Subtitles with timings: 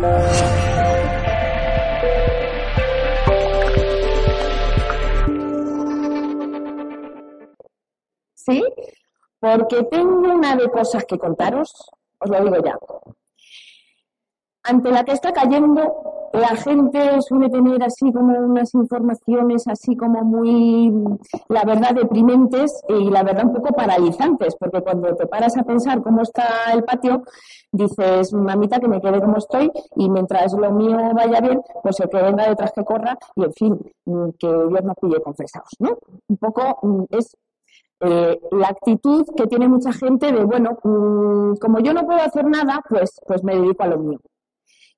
[0.00, 0.08] ¿Sí?
[9.38, 11.70] Porque tengo una de cosas que contaros,
[12.18, 12.78] os lo digo ya.
[14.70, 15.82] Ante la que está cayendo
[16.32, 20.92] la gente suele tener así como unas informaciones así como muy,
[21.48, 26.00] la verdad, deprimentes y la verdad un poco paralizantes, porque cuando te paras a pensar
[26.04, 27.24] cómo está el patio,
[27.72, 32.08] dices, mamita, que me quede como estoy y mientras lo mío vaya bien, pues el
[32.08, 33.78] que venga detrás que corra y, en fin,
[34.38, 35.98] que Dios nos pille confesados, ¿no?
[36.28, 37.36] Un poco mm, es
[38.02, 42.44] eh, la actitud que tiene mucha gente de, bueno, mm, como yo no puedo hacer
[42.46, 44.20] nada, pues, pues me dedico a lo mío.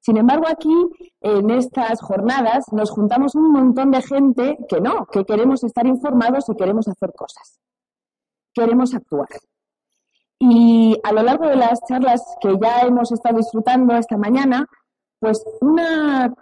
[0.02, 0.74] Sin embargo, aquí,
[1.20, 6.48] en estas jornadas, nos juntamos un montón de gente que no, que queremos estar informados
[6.48, 7.61] y queremos hacer cosas.
[8.52, 9.28] Queremos actuar.
[10.41, 14.66] Y a lo largo de las charlas que ya hemos estado disfrutando esta mañana,
[15.20, 15.81] pues un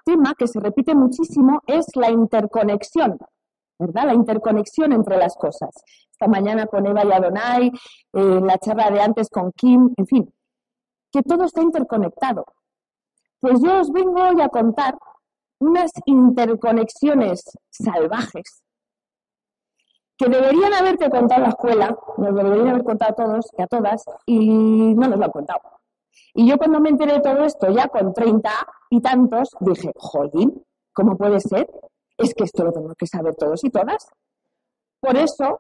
[0.06, 3.18] tema que se repite muchísimo es la interconexión,
[3.78, 4.06] ¿verdad?
[4.06, 5.68] La interconexión entre las cosas.
[6.10, 7.72] Esta mañana con Eva y Adonai,
[8.14, 10.34] en la charla de antes con Kim, en fin,
[11.12, 12.46] que todo está interconectado.
[13.40, 14.96] Pues yo os vengo hoy a contar
[15.60, 18.62] unas interconexiones salvajes
[20.16, 24.04] que deberían haberte contado la escuela, nos deberían haber contado a todos y a todas,
[24.26, 25.60] y no nos lo han contado.
[26.34, 28.50] Y yo cuando me enteré de todo esto, ya con 30
[28.90, 31.66] y tantos, dije, jolín, ¿cómo puede ser?
[32.18, 34.06] Es que esto lo tenemos que saber todos y todas.
[35.00, 35.58] Por eso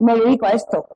[0.00, 0.86] me dedico a esto,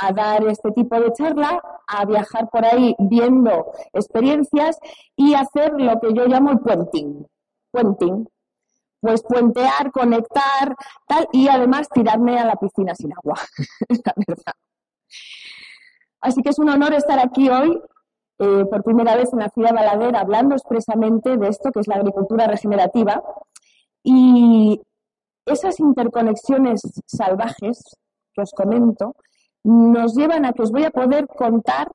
[0.00, 4.78] a dar este tipo de charla, a viajar por ahí viendo experiencias
[5.14, 7.26] y hacer lo que yo llamo el puenting.
[7.70, 8.28] Puenting.
[9.00, 13.36] Pues puentear, conectar, tal, y además tirarme a la piscina sin agua,
[14.04, 14.54] la verdad.
[16.20, 17.80] Así que es un honor estar aquí hoy,
[18.38, 21.88] eh, por primera vez en la ciudad de Balaguer, hablando expresamente de esto que es
[21.88, 23.22] la agricultura regenerativa.
[24.02, 24.80] Y
[25.46, 27.96] esas interconexiones salvajes
[28.34, 29.14] que os comento,
[29.64, 31.90] nos llevan a que os voy a poder contar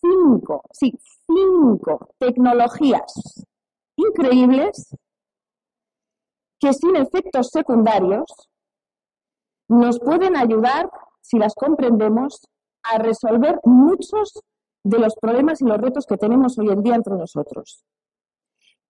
[0.00, 0.92] cinco, sí,
[1.26, 3.44] cinco tecnologías
[3.96, 4.94] increíbles
[6.58, 8.24] que sin efectos secundarios
[9.68, 10.90] nos pueden ayudar,
[11.20, 12.46] si las comprendemos,
[12.82, 14.40] a resolver muchos
[14.84, 17.84] de los problemas y los retos que tenemos hoy en día entre nosotros,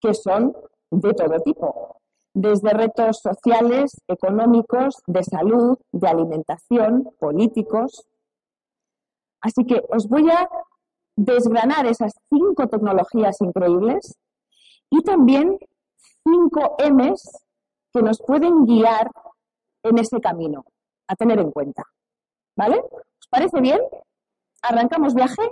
[0.00, 0.52] que son
[0.90, 2.00] de todo tipo,
[2.34, 8.06] desde retos sociales, económicos, de salud, de alimentación, políticos.
[9.40, 10.48] Así que os voy a
[11.16, 14.18] desgranar esas cinco tecnologías increíbles
[14.90, 15.58] y también
[16.24, 17.44] cinco M's
[17.92, 19.10] que nos pueden guiar
[19.84, 20.64] en ese camino
[21.06, 21.84] a tener en cuenta.
[22.56, 22.82] ¿Vale?
[22.90, 23.80] ¿Os parece bien?
[24.62, 25.42] ¿Arrancamos viaje?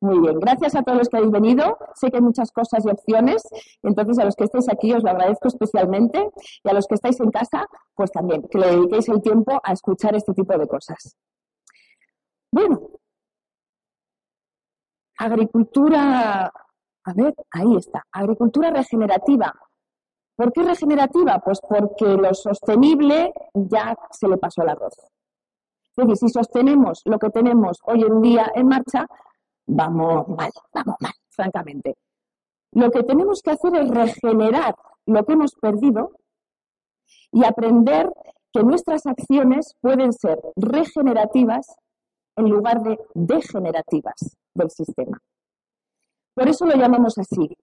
[0.00, 1.76] Muy bien, gracias a todos los que habéis venido.
[1.94, 3.42] Sé que hay muchas cosas y opciones,
[3.82, 6.30] entonces a los que estáis aquí os lo agradezco especialmente
[6.62, 9.72] y a los que estáis en casa, pues también, que le dediquéis el tiempo a
[9.72, 11.16] escuchar este tipo de cosas.
[12.52, 12.80] Bueno,
[15.18, 19.52] agricultura, a ver, ahí está, agricultura regenerativa.
[20.36, 21.40] ¿Por qué regenerativa?
[21.40, 24.94] Pues porque lo sostenible ya se le pasó al arroz.
[25.96, 29.04] Es decir, si sostenemos lo que tenemos hoy en día en marcha,
[29.68, 31.96] vamos mal, vamos mal, francamente.
[32.72, 34.74] Lo que tenemos que hacer es regenerar
[35.06, 36.12] lo que hemos perdido
[37.32, 38.10] y aprender
[38.52, 41.66] que nuestras acciones pueden ser regenerativas
[42.36, 45.18] en lugar de degenerativas del sistema.
[46.34, 47.56] Por eso lo llamamos así.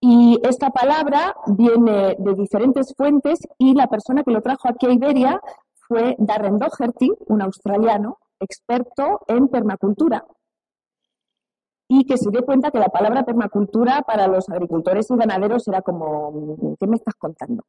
[0.00, 4.92] Y esta palabra viene de diferentes fuentes y la persona que lo trajo aquí a
[4.92, 5.40] Iberia
[5.88, 10.24] fue Darren Doherty, un australiano experto en permacultura
[11.88, 15.82] y que se dé cuenta que la palabra permacultura para los agricultores y ganaderos era
[15.82, 17.64] como, ¿qué me estás contando?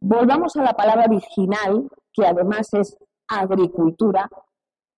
[0.00, 2.96] Volvamos a la palabra original, que además es
[3.28, 4.28] agricultura,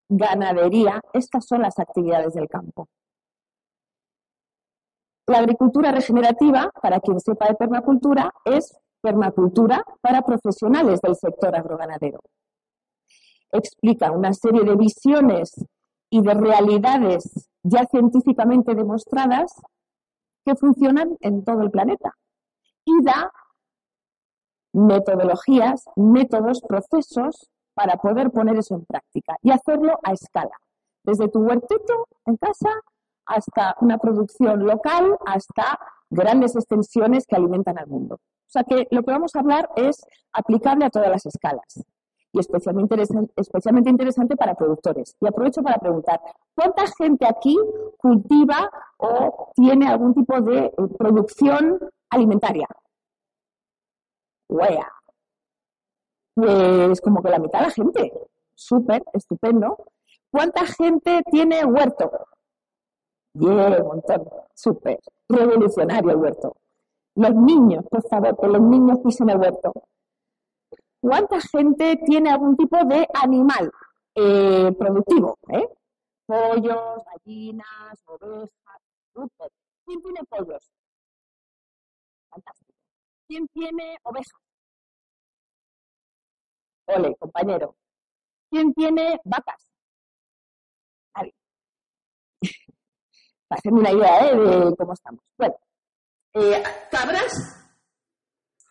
[0.09, 2.89] ganadería, estas son las actividades del campo.
[5.27, 12.21] La agricultura regenerativa, para quien sepa de permacultura, es permacultura para profesionales del sector agroganadero.
[13.53, 15.65] Explica una serie de visiones
[16.15, 19.53] y de realidades ya científicamente demostradas
[20.45, 22.13] que funcionan en todo el planeta.
[22.85, 23.33] Y da
[24.73, 30.57] metodologías, métodos, procesos para poder poner eso en práctica y hacerlo a escala,
[31.03, 32.71] desde tu huertito en casa
[33.27, 38.15] hasta una producción local, hasta grandes extensiones que alimentan al mundo.
[38.15, 39.97] O sea que lo que vamos a hablar es
[40.33, 41.85] aplicable a todas las escalas
[42.35, 42.97] y especialmente,
[43.37, 45.17] especialmente interesante para productores.
[45.21, 46.21] Y aprovecho para preguntar,
[46.55, 47.57] ¿cuánta gente aquí
[47.97, 51.79] cultiva o tiene algún tipo de eh, producción
[52.11, 52.67] alimentaria.
[54.49, 54.93] Wea.
[56.35, 58.13] Pues como que la mitad de la gente.
[58.55, 59.77] Súper, estupendo.
[60.31, 62.11] ¿Cuánta gente tiene huerto?
[63.35, 64.29] Bien, un montón.
[64.55, 64.99] Súper.
[65.29, 66.57] Revolucionario el huerto.
[67.17, 69.73] Los niños, por favor, que los niños pisen el huerto.
[71.05, 73.71] ¿Cuánta gente tiene algún tipo de animal
[74.15, 75.37] eh, productivo?
[75.53, 75.69] Eh?
[76.25, 78.49] Pollos, gallinas, ovejas.
[79.13, 79.53] Súper.
[79.85, 80.73] ¿Quién tiene pollos?
[82.31, 82.73] Fantástico.
[83.29, 84.41] ¿Quién tiene ovejas?
[86.87, 87.77] Ole, compañero.
[88.51, 89.71] ¿Quién tiene vacas?
[91.17, 91.35] Nadie.
[93.47, 94.37] Para hacerme una idea ¿eh?
[94.39, 95.23] de cómo estamos.
[95.37, 95.55] Bueno,
[96.91, 97.35] cabras.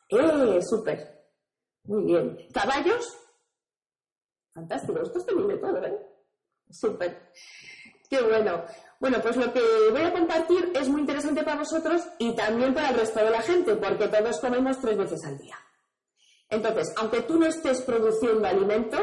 [0.10, 1.23] Eh, súper.
[1.86, 2.38] Muy bien.
[2.54, 3.18] Caballos.
[4.54, 5.02] Fantástico.
[5.02, 5.98] Esto es también de todo, ¿eh?
[6.70, 7.32] Súper.
[8.10, 8.64] Qué bueno.
[9.00, 12.90] Bueno, pues lo que voy a compartir es muy interesante para vosotros y también para
[12.90, 15.58] el resto de la gente, porque todos comemos tres veces al día.
[16.50, 18.98] Entonces, aunque tú no estés produciendo alimento,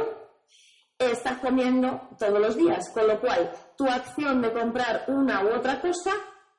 [0.98, 5.80] estás comiendo todos los días, con lo cual tu acción de comprar una u otra
[5.80, 6.12] cosa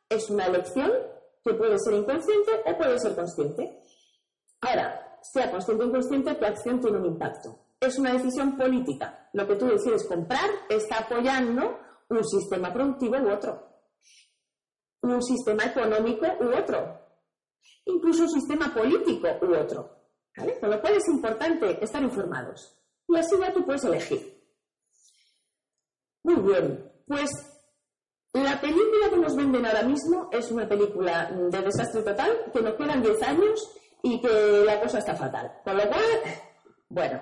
[0.09, 0.91] es una elección
[1.43, 3.81] que puede ser inconsciente o puede ser consciente.
[4.61, 7.59] Ahora, sea consciente o inconsciente, tu acción tiene un impacto.
[7.79, 9.29] Es una decisión política.
[9.33, 11.79] Lo que tú decides comprar está apoyando
[12.09, 13.67] un sistema productivo u otro,
[15.01, 16.99] un sistema económico u otro,
[17.85, 20.01] incluso un sistema político u otro.
[20.35, 22.77] Con lo cual es importante estar informados.
[23.07, 24.41] Y así ya tú puedes elegir.
[26.23, 27.29] Muy bien, pues
[28.33, 32.75] la película que nos venden ahora mismo es una película de desastre total, que nos
[32.75, 35.59] quedan 10 años y que la cosa está fatal.
[35.63, 36.03] Con lo cual,
[36.89, 37.21] bueno,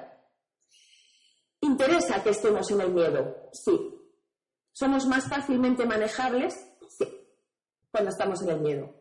[1.61, 3.95] interesa que estemos en el miedo, sí.
[4.71, 6.55] Somos más fácilmente manejables,
[6.87, 7.05] sí,
[7.91, 8.95] cuando estamos en el miedo.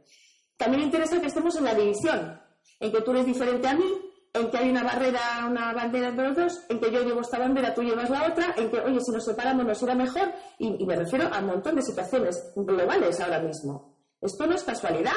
[0.56, 2.40] También interesa que estemos en la división,
[2.80, 6.28] en que tú eres diferente a mí, en que hay una barrera, una bandera entre
[6.28, 9.00] los dos, en que yo llevo esta bandera, tú llevas la otra, en que, oye,
[9.00, 13.20] si nos separamos nos irá mejor, y, me refiero a un montón de situaciones globales
[13.20, 13.96] ahora mismo.
[14.20, 15.12] Esto no es casualidad,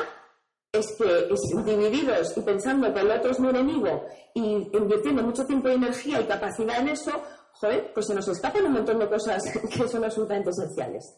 [0.71, 5.45] es que es divididos y pensando que el otro es mi enemigo y invirtiendo mucho
[5.45, 7.11] tiempo y energía y capacidad en eso,
[7.53, 11.17] joder, pues se nos escapan un montón de cosas que son absolutamente esenciales.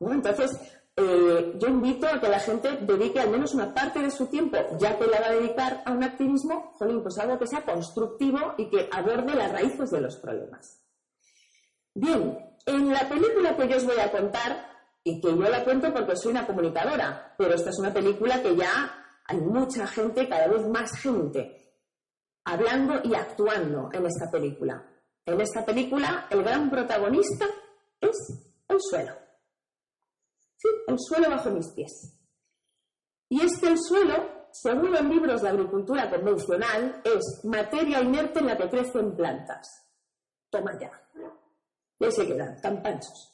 [0.00, 0.50] Entonces,
[0.96, 4.58] eh, yo invito a que la gente dedique al menos una parte de su tiempo,
[4.78, 8.68] ya que la va a dedicar a un activismo, pues algo que sea constructivo y
[8.70, 10.82] que aborde las raíces de los problemas.
[11.94, 14.73] Bien, en la película que yo os voy a contar,
[15.04, 18.56] y que yo la cuento porque soy una comunicadora, pero esta es una película que
[18.56, 21.76] ya hay mucha gente, cada vez más gente,
[22.44, 24.90] hablando y actuando en esta película.
[25.26, 27.46] En esta película, el gran protagonista
[28.00, 28.16] es
[28.68, 29.24] el suelo
[30.86, 32.16] el suelo bajo mis pies.
[33.28, 38.46] Y es que el suelo, según los libros de agricultura convencional, es materia inerte en
[38.46, 39.66] la que crecen plantas.
[40.50, 40.90] Toma ya.
[41.98, 43.33] Y se quedan tan panchos.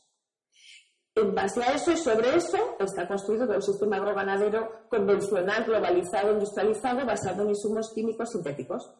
[1.14, 6.32] En base a eso y sobre eso está construido todo el sistema agroganadero convencional, globalizado,
[6.32, 8.94] industrializado, basado en insumos químicos sintéticos.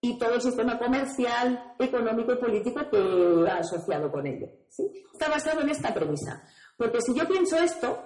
[0.00, 4.48] Y todo el sistema comercial, económico y político que va asociado con ello.
[5.12, 6.42] Está basado en esta premisa.
[6.76, 7.98] Porque si yo pienso esto,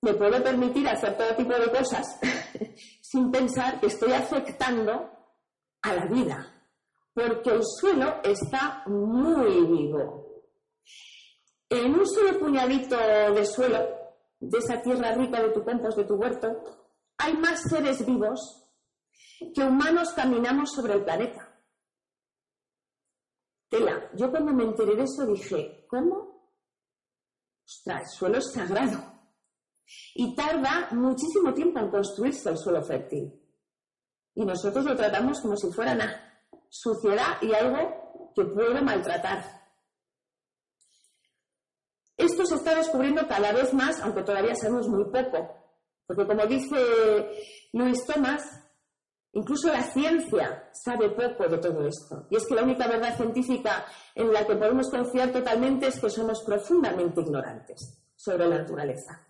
[0.00, 2.18] me puedo permitir hacer todo tipo de cosas
[3.00, 5.10] sin pensar que estoy afectando
[5.82, 6.52] a la vida.
[7.14, 10.25] Porque el suelo está muy vivo.
[11.68, 13.78] En un solo puñadito de suelo,
[14.38, 16.62] de esa tierra rica de tu compost, de tu huerto,
[17.18, 18.68] hay más seres vivos
[19.54, 21.52] que humanos caminamos sobre el planeta.
[23.68, 26.36] Tela, yo cuando me enteré de eso dije, ¿cómo
[27.66, 28.98] Ostras, el suelo es sagrado.
[30.14, 33.32] Y tarda muchísimo tiempo en construirse el suelo fértil.
[34.34, 39.65] Y nosotros lo tratamos como si fuera una suciedad y algo que puede maltratar.
[42.16, 45.54] Esto se está descubriendo cada vez más, aunque todavía sabemos muy poco.
[46.06, 46.76] Porque como dice
[47.72, 48.66] Luis Thomas,
[49.36, 52.26] Incluso la ciencia sabe poco de todo esto.
[52.30, 56.08] Y es que la única verdad científica en la que podemos confiar totalmente es que
[56.08, 59.28] somos profundamente ignorantes sobre la naturaleza.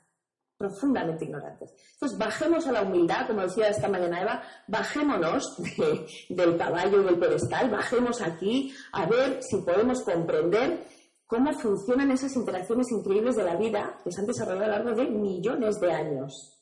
[0.57, 1.75] Profundamente ignorantes.
[1.95, 5.57] Entonces, bajemos a la humildad, como decía esta mañana Eva, bajémonos
[6.29, 10.87] del caballo y del pedestal, bajemos aquí a ver si podemos comprender
[11.27, 15.03] cómo funcionan esas interacciones increíbles de la vida que se han desarrollado a lo largo
[15.03, 16.53] de millones de años.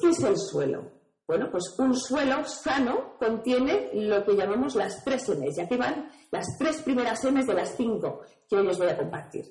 [0.00, 0.90] ¿qué es el suelo?
[1.26, 6.10] Bueno, pues un suelo sano contiene lo que llamamos las tres M's, y aquí van
[6.32, 9.44] las tres primeras M's de las cinco que hoy os voy a compartir.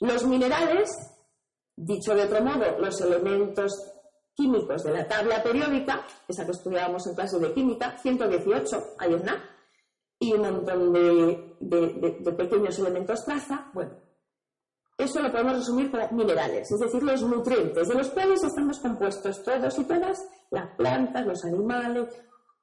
[0.00, 0.90] Los minerales,
[1.76, 3.72] dicho de otro modo, los elementos
[4.34, 9.53] químicos de la tabla periódica, esa que estudiábamos en clase de química, 118, ahí está,
[10.24, 13.92] y un montón de, pequeños elementos traza, bueno,
[14.96, 19.42] eso lo podemos resumir como minerales, es decir, los nutrientes de los cuales estamos compuestos
[19.42, 20.18] todos y todas,
[20.50, 22.08] las plantas, los animales,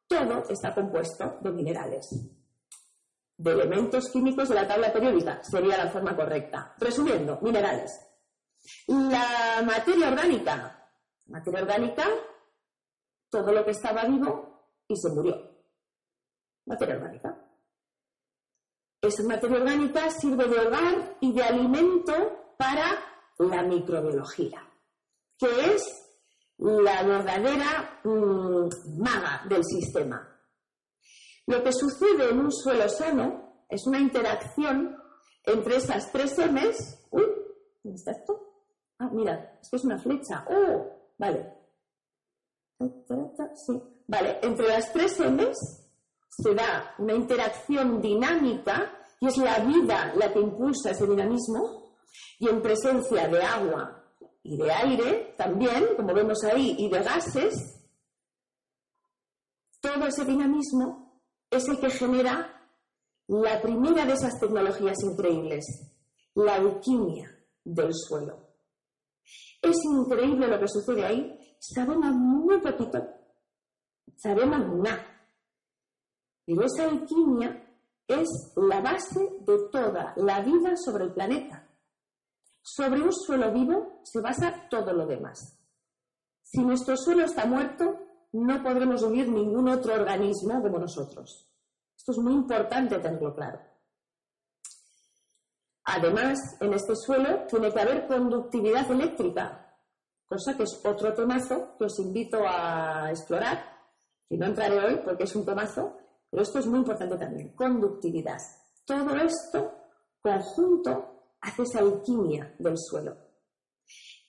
[0.08, 2.10] todo está compuesto de minerales,
[3.38, 6.76] de elementos químicos de la tabla periódica, sería la forma correcta.
[6.80, 7.92] Resumiendo, minerales.
[8.88, 10.82] La materia orgánica,
[11.28, 12.06] Materia orgánica,
[13.30, 15.36] todo lo que estaba vivo y se murió.
[16.66, 17.51] Materia orgánica.
[19.02, 22.14] Esa materia orgánica sirve de hogar y de alimento
[22.56, 23.04] para
[23.40, 24.62] la microbiología,
[25.40, 25.84] que es
[26.60, 30.28] la verdadera mm, maga del sistema.
[31.48, 34.96] Lo que sucede en un suelo sano es una interacción
[35.44, 37.08] entre esas tres M's.
[37.10, 37.26] Uy,
[37.84, 38.40] ¿dónde está esto?
[39.00, 40.46] Ah, mira, esto es una flecha.
[40.48, 41.14] ¡Oh!
[41.18, 41.58] Vale.
[44.08, 45.91] Vale, entre las tres M's
[46.32, 51.98] se da una interacción dinámica y es la vida la que impulsa ese dinamismo
[52.40, 54.04] y en presencia de agua
[54.44, 57.54] y de aire también, como vemos ahí, y de gases,
[59.80, 62.62] todo ese dinamismo es el que genera
[63.28, 65.66] la primera de esas tecnologías increíbles,
[66.36, 67.30] la alquimia
[67.64, 68.52] del suelo.
[69.62, 71.56] Es increíble lo que sucede ahí.
[71.60, 73.00] Sabemos muy poquito.
[74.18, 75.11] Sabemos nada.
[76.54, 77.64] Pero esa alquimia
[78.08, 78.28] es
[78.58, 81.66] la base de toda la vida sobre el planeta.
[82.62, 85.58] Sobre un suelo vivo se basa todo lo demás.
[86.44, 88.00] Si nuestro suelo está muerto,
[88.34, 91.48] no podremos vivir ningún otro organismo como nosotros.
[91.98, 93.62] Esto es muy importante tenerlo claro.
[95.86, 99.74] Además, en este suelo tiene que haber conductividad eléctrica,
[100.26, 103.64] cosa que es otro tomazo que os invito a explorar,
[104.28, 105.98] que no entraré hoy porque es un tomazo,
[106.32, 108.38] pero esto es muy importante también, conductividad.
[108.86, 109.72] Todo esto
[110.22, 113.18] conjunto hace esa alquimia del suelo.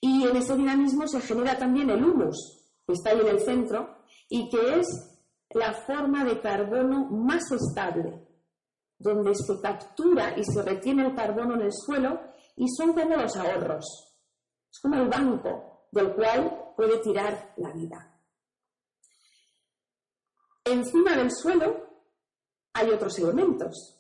[0.00, 3.98] Y en ese dinamismo se genera también el humus, que está ahí en el centro,
[4.28, 4.88] y que es
[5.50, 8.26] la forma de carbono más estable
[8.98, 12.20] donde se captura y se retiene el carbono en el suelo
[12.56, 14.16] y son como los ahorros.
[14.70, 18.20] Es como el banco del cual puede tirar la vida.
[20.64, 21.91] Encima del suelo
[22.74, 23.98] hay otros elementos.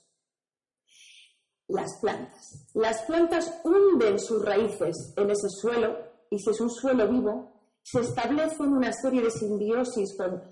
[1.68, 2.70] Las plantas.
[2.74, 5.96] Las plantas hunden sus raíces en ese suelo
[6.30, 7.52] y si es un suelo vivo,
[7.82, 10.42] se establece una serie de simbiosis con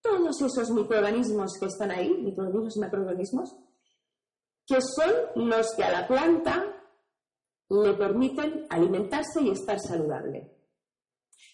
[0.00, 3.56] todos esos microorganismos que están ahí, microorganismos y macroorganismos,
[4.66, 6.64] que son los que a la planta
[7.68, 10.56] le permiten alimentarse y estar saludable.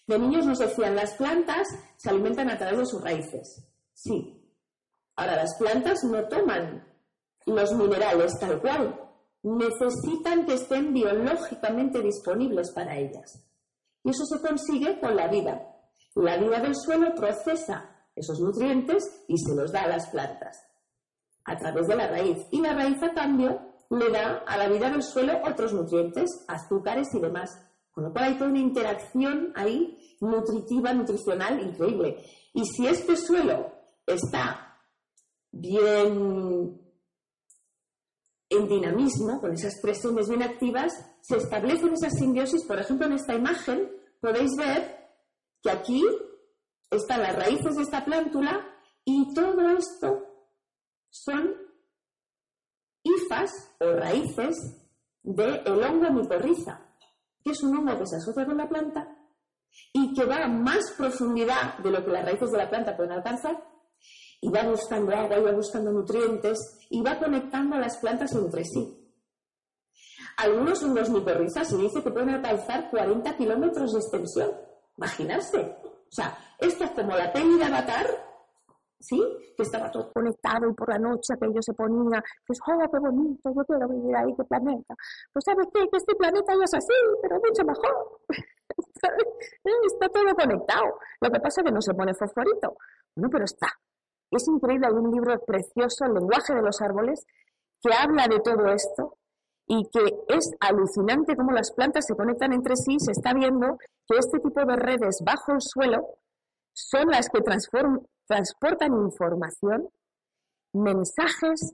[0.07, 3.63] De niños nos decían, las plantas se alimentan a través de sus raíces.
[3.93, 4.46] Sí.
[5.17, 6.87] Ahora, las plantas no toman
[7.45, 9.01] los minerales tal cual.
[9.43, 13.43] Necesitan que estén biológicamente disponibles para ellas.
[14.03, 15.61] Y eso se consigue con la vida.
[16.15, 20.57] La vida del suelo procesa esos nutrientes y se los da a las plantas
[21.45, 22.37] a través de la raíz.
[22.51, 23.59] Y la raíz, a cambio,
[23.89, 27.49] le da a la vida del suelo otros nutrientes, azúcares y demás.
[27.91, 32.23] Con lo cual hay toda una interacción ahí nutritiva, nutricional increíble.
[32.53, 33.71] Y si este suelo
[34.05, 34.66] está
[35.59, 36.81] bien
[38.49, 42.65] en dinamismo, con esas presiones bien activas, se establecen esas simbiosis.
[42.65, 44.97] Por ejemplo, en esta imagen podéis ver
[45.61, 46.03] que aquí
[46.89, 48.65] están las raíces de esta plántula
[49.03, 50.23] y todo esto
[51.09, 51.53] son
[53.03, 54.55] hifas o raíces
[55.23, 56.95] del hongo micorriza,
[57.43, 59.17] que es un hongo que se asocia con la planta
[59.93, 63.13] y que va a más profundidad de lo que las raíces de la planta pueden
[63.13, 63.61] alcanzar
[64.41, 68.63] y va buscando agua y va buscando nutrientes y va conectando a las plantas entre
[68.63, 69.03] sí.
[70.37, 74.51] Algunos hongos micorrizas se dice que pueden alcanzar 40 kilómetros de extensión.
[74.97, 75.57] Imaginarse.
[75.83, 78.05] O sea, esto es como la peli de Avatar,
[78.99, 79.19] ¿sí?
[79.55, 83.49] Que estaba todo conectado y por la noche aquello se ponía, pues, oh, qué bonito,
[83.49, 84.95] yo quiero vivir ahí, qué planeta.
[85.33, 85.81] Pues, ¿sabes qué?
[85.89, 88.21] Que este planeta ya es así, pero mucho mejor.
[89.87, 90.99] está todo conectado.
[91.21, 92.77] Lo que pasa es que no se pone fosforito.
[93.15, 93.67] No, pero está.
[94.31, 97.25] Es increíble, hay un libro precioso, El lenguaje de los árboles,
[97.81, 99.17] que habla de todo esto
[99.67, 102.97] y que es alucinante cómo las plantas se conectan entre sí.
[102.99, 106.07] Se está viendo que este tipo de redes bajo el suelo
[106.73, 109.89] son las que transportan información,
[110.73, 111.73] mensajes,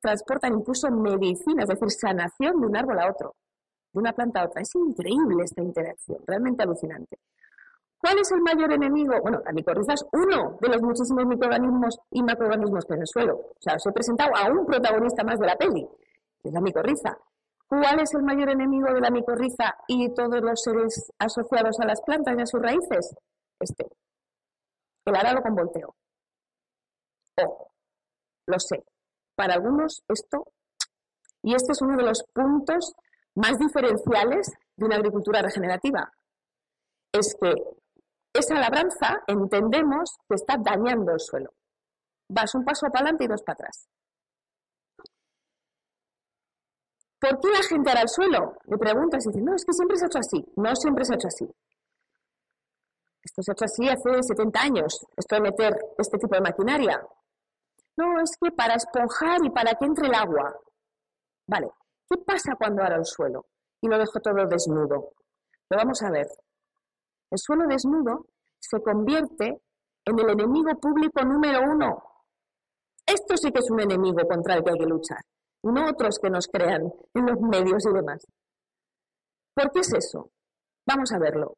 [0.00, 3.34] transportan incluso medicina, es decir, sanación de un árbol a otro.
[3.92, 4.62] de una planta a otra.
[4.62, 7.18] Es increíble esta interacción, realmente alucinante.
[7.98, 9.14] ¿Cuál es el mayor enemigo?
[9.22, 13.06] Bueno, la micorriza es uno de los muchísimos microorganismos y macroorganismos que hay en el
[13.06, 13.34] suelo.
[13.36, 15.86] O sea, os he presentado a un protagonista más de la peli,
[16.42, 17.16] que es la micorriza.
[17.66, 22.00] ¿Cuál es el mayor enemigo de la micorriza y todos los seres asociados a las
[22.02, 23.14] plantas y a sus raíces?
[23.58, 23.86] Este,
[25.06, 25.94] el arado con volteo.
[27.42, 27.70] Oh,
[28.46, 28.84] lo sé.
[29.34, 30.44] Para algunos esto,
[31.42, 32.94] y este es uno de los puntos
[33.34, 36.10] más diferenciales de una agricultura regenerativa,
[37.12, 37.52] es que
[38.38, 41.50] esa labranza entendemos que está dañando el suelo.
[42.28, 43.88] Vas un paso para adelante y dos para atrás.
[47.18, 48.56] ¿Por qué la gente hará el suelo?
[48.64, 50.44] Le preguntas y dice, no, es que siempre se ha hecho así.
[50.56, 51.44] No siempre se ha hecho así.
[53.22, 57.04] Esto se ha hecho así hace 70 años, esto de meter este tipo de maquinaria.
[57.96, 60.54] No, es que para esponjar y para que entre el agua.
[61.48, 61.70] Vale,
[62.08, 63.46] ¿qué pasa cuando hará el suelo
[63.80, 65.12] y lo dejo todo desnudo?
[65.70, 66.28] Lo vamos a ver.
[67.30, 68.26] El suelo desnudo
[68.58, 69.60] se convierte
[70.04, 72.02] en el enemigo público número uno.
[73.04, 75.20] Esto sí que es un enemigo contra el que hay que luchar,
[75.62, 76.82] y no otros que nos crean
[77.14, 78.26] en los medios y demás.
[79.54, 80.30] ¿Por qué es eso?
[80.86, 81.56] Vamos a verlo.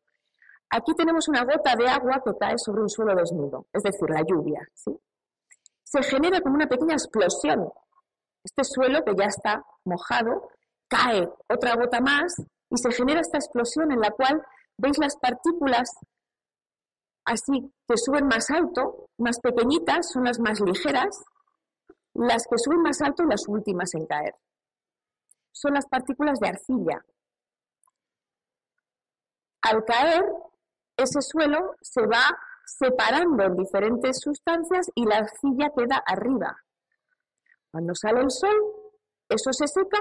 [0.71, 4.23] Aquí tenemos una gota de agua que cae sobre un suelo desnudo, es decir, la
[4.23, 4.61] lluvia.
[5.85, 7.71] Se genera como una pequeña explosión.
[8.45, 10.51] Este suelo que ya está mojado,
[10.87, 12.35] cae otra gota más
[12.71, 14.43] y se genera esta explosión en la cual
[14.79, 15.91] ¿Veis las partículas
[17.25, 21.25] así que suben más alto, más pequeñitas, son las más ligeras?
[22.15, 24.35] Las que suben más alto y las últimas en caer.
[25.53, 27.05] Son las partículas de arcilla.
[29.63, 30.25] Al caer,
[30.97, 32.25] ese suelo se va
[32.65, 36.57] separando en diferentes sustancias y la arcilla queda arriba.
[37.71, 38.57] Cuando sale el sol,
[39.29, 39.99] eso se seca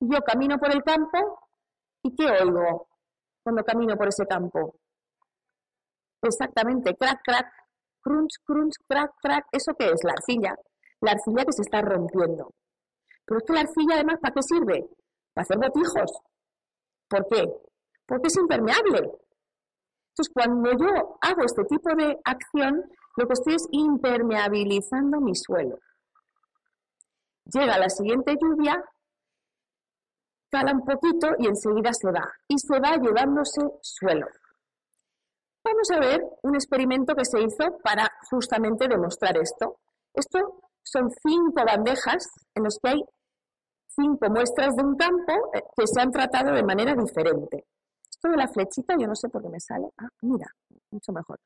[0.00, 1.48] yo camino por el campo
[2.02, 2.89] y ¿qué oigo?
[3.42, 4.74] Cuando camino por ese campo.
[6.22, 7.46] Exactamente, crack, crack,
[8.02, 9.46] crunch, crunch, crack, crack.
[9.52, 10.00] ¿Eso qué es?
[10.04, 10.54] La arcilla.
[11.00, 12.52] La arcilla que se está rompiendo.
[13.24, 14.88] Pero es que la arcilla, además, ¿para qué sirve?
[15.32, 16.20] Para hacer botijos.
[17.08, 17.44] ¿Por qué?
[18.06, 18.98] Porque es impermeable.
[20.10, 22.82] Entonces, cuando yo hago este tipo de acción,
[23.16, 25.78] lo que estoy es impermeabilizando mi suelo.
[27.46, 28.82] Llega la siguiente lluvia
[30.50, 32.26] cala un poquito y enseguida se va.
[32.48, 34.26] Y se va llevándose suelo.
[35.62, 39.76] Vamos a ver un experimento que se hizo para justamente demostrar esto.
[40.14, 40.38] Esto
[40.82, 43.00] son cinco bandejas en las que hay
[43.88, 47.66] cinco muestras de un campo eh, que se han tratado de manera diferente.
[48.08, 49.88] Esto de la flechita, yo no sé por qué me sale.
[49.98, 50.46] Ah, mira,
[50.90, 51.38] mucho mejor.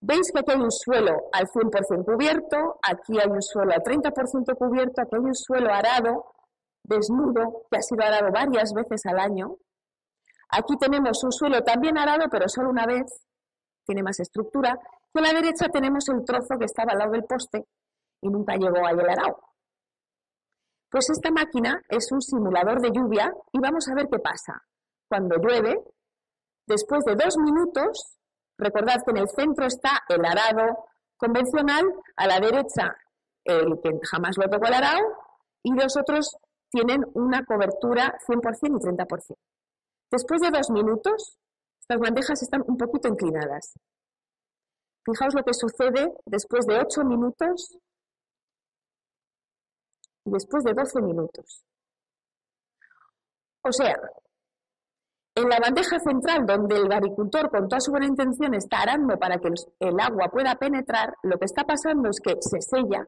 [0.00, 4.56] Veis que aquí hay un suelo al 100% cubierto, aquí hay un suelo al 30%
[4.56, 6.32] cubierto, aquí hay un suelo arado,
[6.84, 9.56] desnudo, que ha sido arado varias veces al año.
[10.50, 13.26] Aquí tenemos un suelo también arado, pero solo una vez,
[13.84, 14.78] tiene más estructura.
[15.14, 17.66] Y a la derecha tenemos el trozo que estaba al lado del poste
[18.20, 19.38] y nunca llegó ahí el arado.
[20.90, 24.62] Pues esta máquina es un simulador de lluvia y vamos a ver qué pasa.
[25.08, 25.82] Cuando llueve,
[26.66, 28.18] después de dos minutos,
[28.58, 31.84] Recordad que en el centro está el arado convencional,
[32.16, 32.96] a la derecha
[33.44, 35.00] el que jamás lo tocó el arado,
[35.62, 36.36] y los otros
[36.70, 39.36] tienen una cobertura 100% y 30%.
[40.10, 41.38] Después de dos minutos,
[41.80, 43.74] estas bandejas están un poquito inclinadas.
[45.04, 47.78] Fijaos lo que sucede después de 8 minutos
[50.24, 51.64] y después de 12 minutos.
[53.62, 53.94] O sea,
[55.36, 59.38] en la bandeja central, donde el agricultor con toda su buena intención está arando para
[59.38, 63.06] que el agua pueda penetrar, lo que está pasando es que se sella,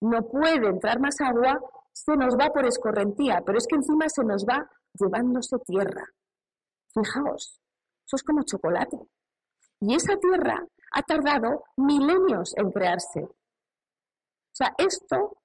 [0.00, 1.60] no puede entrar más agua,
[1.92, 6.04] se nos va por escorrentía, pero es que encima se nos va llevándose tierra.
[6.92, 7.60] Fijaos,
[8.06, 8.98] eso es como chocolate.
[9.80, 13.20] Y esa tierra ha tardado milenios en crearse.
[13.22, 15.36] O sea, esto,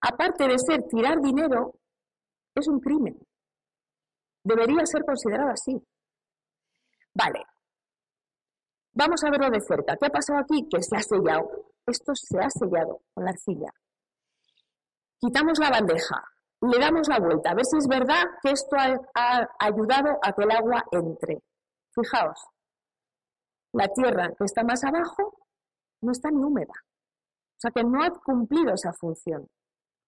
[0.00, 1.74] aparte de ser tirar dinero,
[2.54, 3.18] es un crimen.
[4.44, 5.72] Debería ser considerado así.
[7.14, 7.42] Vale.
[8.92, 9.96] Vamos a verlo de cerca.
[9.96, 10.68] ¿Qué ha pasado aquí?
[10.70, 11.48] Que se ha sellado.
[11.86, 13.72] Esto se ha sellado con la arcilla.
[15.18, 16.22] Quitamos la bandeja,
[16.60, 20.42] le damos la vuelta, a ver si es verdad que esto ha, ayudado a que
[20.44, 21.42] el agua entre.
[21.94, 22.38] Fijaos,
[23.72, 25.34] la tierra que está más abajo
[26.02, 26.74] no está ni húmeda.
[26.74, 29.48] O sea que no ha cumplido esa función.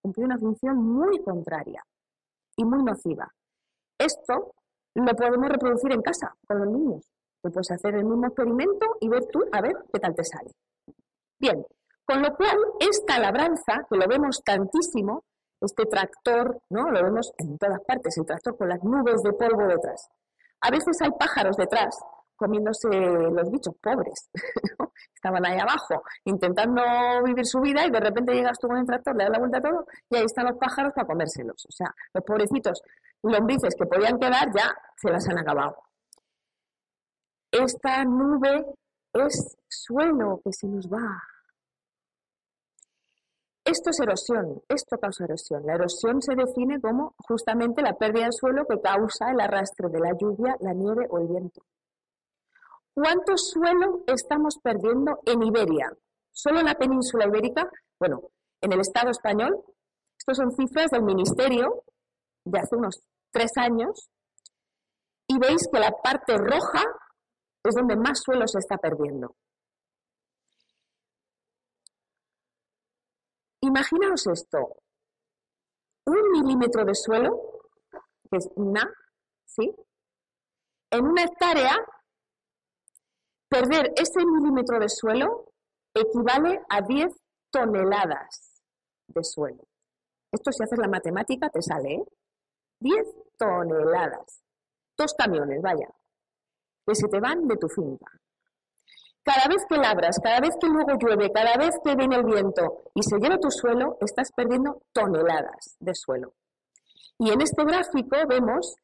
[0.03, 1.83] Cumplido una función muy contraria
[2.57, 3.33] y muy nociva.
[3.99, 4.55] Esto
[4.95, 7.11] lo podemos reproducir en casa con los niños.
[7.43, 10.51] Tú puedes hacer el mismo experimento y ver tú a ver qué tal te sale.
[11.39, 11.65] Bien,
[12.05, 15.25] con lo cual esta labranza, que lo vemos tantísimo,
[15.61, 16.91] Este tractor, ¿no?
[16.91, 20.07] Lo vemos en todas partes, el tractor con las nubes de polvo detrás.
[20.61, 21.97] A veces hay pájaros detrás
[22.37, 24.29] comiéndose los bichos pobres.
[25.15, 26.83] Estaban ahí abajo intentando
[27.25, 29.59] vivir su vida y de repente llegas tú con el tractor, le das la vuelta
[29.59, 31.67] a todo y ahí están los pájaros para comérselos.
[31.67, 32.83] O sea, los pobrecitos
[33.23, 35.77] lombrices que podían quedar ya se las han acabado.
[37.51, 38.65] Esta nube
[39.13, 41.23] es suelo que se nos va.
[43.65, 45.67] Esto es erosión, esto causa erosión.
[45.67, 49.99] La erosión se define como justamente la pérdida de suelo que causa el arrastre de
[49.99, 51.63] la lluvia, la nieve o el viento.
[52.95, 55.93] ¿Cuánto suelo estamos perdiendo en Iberia?
[56.33, 59.65] Solo en la península ibérica, bueno, en el Estado español,
[60.17, 61.83] estas son cifras del Ministerio
[62.47, 64.09] de hace unos tres años,
[65.29, 66.83] y veis que la parte roja
[67.65, 69.37] es donde más suelo se está perdiendo.
[73.61, 74.77] Imaginaos esto,
[76.07, 77.61] un milímetro de suelo,
[78.31, 78.89] que es na,
[79.45, 79.75] ¿sí?
[80.91, 81.77] En una hectárea
[83.49, 85.53] Perder ese milímetro de suelo
[85.95, 87.07] equivale a 10
[87.51, 88.61] toneladas
[89.07, 89.63] de suelo.
[90.33, 92.05] Esto si haces la matemática te sale, ¿eh?
[92.81, 93.07] 10
[93.39, 94.43] toneladas.
[94.97, 95.89] Dos camiones, vaya,
[96.87, 98.07] que se te van de tu finca.
[99.23, 102.85] Cada vez que labras, cada vez que luego llueve, cada vez que viene el viento
[102.95, 106.35] y se llena tu suelo, estás perdiendo toneladas de suelo.
[107.19, 108.77] Y en este gráfico vemos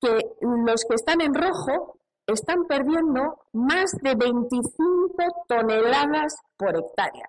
[0.00, 5.14] que los que están en rojo están perdiendo más de 25
[5.46, 7.28] toneladas por hectárea,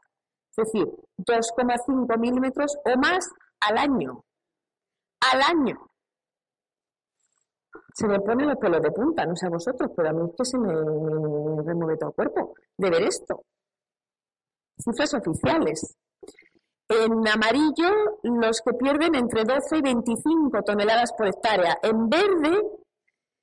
[0.52, 3.28] es decir, 2,5 milímetros o más
[3.60, 4.24] al año.
[5.20, 5.93] Al año.
[7.94, 10.36] Se me pone el pelo de punta, no sé a vosotros, pero a mí es
[10.36, 10.74] que se me,
[11.64, 13.44] remueve todo el cuerpo de ver esto.
[14.78, 15.96] Cifras oficiales.
[16.90, 21.78] En amarillo, los que pierden entre 12 y 25 toneladas por hectárea.
[21.84, 22.62] En verde,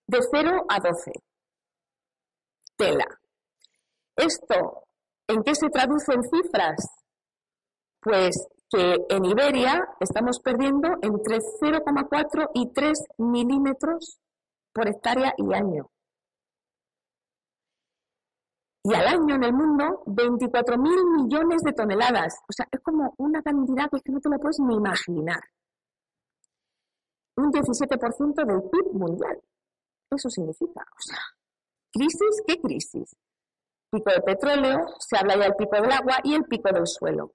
[0.07, 1.13] de 0 a 12
[2.81, 3.05] tela.
[4.17, 4.85] ¿Esto
[5.29, 6.77] en qué se traduce en cifras?
[8.01, 14.19] Pues que en Iberia estamos perdiendo entre 0,4 y 3 milímetros
[14.73, 15.91] por hectárea y año.
[18.83, 22.35] Y al año en el mundo, 24.000 millones de toneladas.
[22.49, 25.41] O sea, es como una cantidad que no te la puedes ni imaginar.
[27.37, 29.39] Un 17% del PIB mundial.
[30.11, 31.19] Eso significa, o sea,
[31.93, 32.43] ¿Crisis?
[32.47, 33.17] ¿Qué crisis?
[33.91, 37.33] Pico de petróleo, se habla ya del pico del agua y el pico del suelo.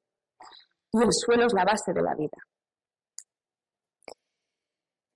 [0.93, 2.37] Y el suelo es la base de la vida.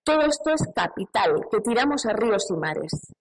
[0.09, 3.13] Todo esto es capital que tiramos a ríos y mares.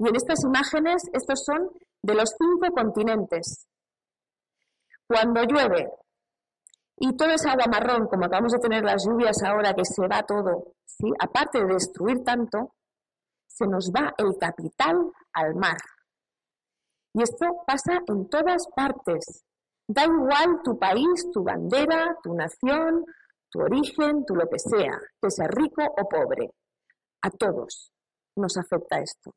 [0.00, 1.70] Y en estas imágenes, estos son
[2.02, 3.68] de los cinco continentes.
[5.06, 5.88] Cuando llueve
[6.96, 10.24] y todo es agua marrón, como acabamos de tener las lluvias ahora, que se va
[10.24, 11.06] todo, ¿sí?
[11.20, 12.74] aparte de destruir tanto,
[13.46, 14.96] se nos va el capital
[15.34, 15.78] al mar.
[17.14, 19.44] Y esto pasa en todas partes.
[19.86, 23.04] Da igual tu país, tu bandera, tu nación,
[23.50, 26.50] tu origen, tu lo que sea, que sea rico o pobre.
[27.22, 27.92] A todos
[28.36, 29.34] nos afecta esto.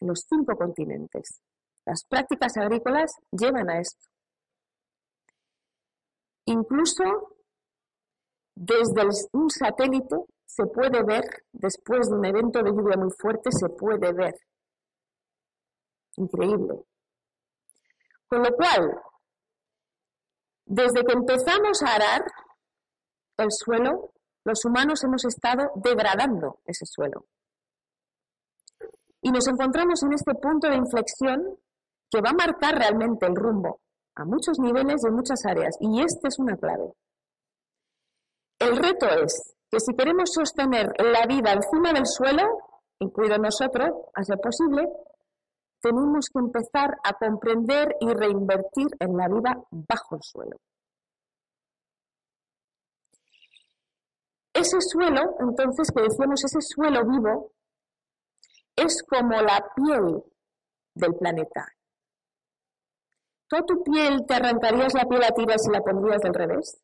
[0.00, 1.40] En los cinco continentes.
[1.86, 4.06] Las prácticas agrícolas llevan a esto.
[6.46, 7.36] Incluso
[8.54, 13.68] desde un satélite se puede ver, después de un evento de lluvia muy fuerte, se
[13.68, 14.34] puede ver.
[16.16, 16.84] Increíble.
[18.26, 19.00] Con lo cual,
[20.66, 22.24] desde que empezamos a arar
[23.42, 24.12] el suelo,
[24.44, 27.26] los humanos hemos estado degradando ese suelo.
[29.22, 31.58] Y nos encontramos en este punto de inflexión
[32.10, 33.80] que va a marcar realmente el rumbo
[34.16, 35.76] a muchos niveles y en muchas áreas.
[35.80, 36.92] Y esta es una clave.
[38.58, 42.42] El reto es que si queremos sostener la vida encima del suelo,
[42.98, 44.86] incluido nosotros, a ser posible,
[45.80, 50.56] tenemos que empezar a comprender y reinvertir en la vida bajo el suelo.
[54.60, 57.52] Ese suelo, entonces, que decíamos, ese suelo vivo,
[58.76, 60.22] es como la piel
[60.94, 61.66] del planeta.
[63.48, 66.78] ¿Toda tu piel te arrancarías la piel a tiras y la pondrías del revés?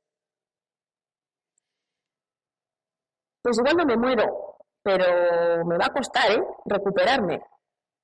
[3.46, 6.42] pues igual no me muero, pero me va a costar, ¿eh?
[6.64, 7.38] Recuperarme.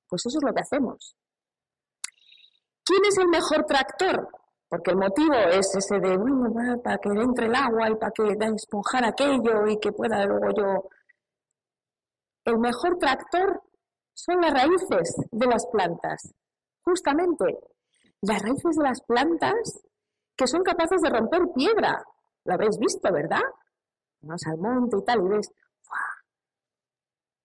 [0.07, 1.17] Pues eso es lo que hacemos.
[2.85, 4.29] ¿Quién es el mejor tractor?
[4.73, 8.35] Porque el motivo es ese de, bueno, para que entre el agua y para que
[8.55, 10.89] esponjar aquello y que pueda luego yo...
[12.43, 13.61] El mejor tractor
[14.15, 16.33] son las raíces de las plantas.
[16.83, 17.59] Justamente,
[18.21, 19.79] las raíces de las plantas
[20.35, 22.03] que son capaces de romper piedra,
[22.43, 23.43] Lo habéis visto, ¿verdad?
[24.21, 25.51] Vamos al monte y tal y ves,